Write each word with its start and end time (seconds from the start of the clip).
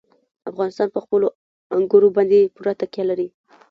افغانستان 0.51 0.87
په 0.95 0.99
خپلو 1.05 1.27
انګورو 1.75 2.07
باندې 2.15 2.51
پوره 2.55 2.73
تکیه 2.79 3.03
لري. 3.09 3.27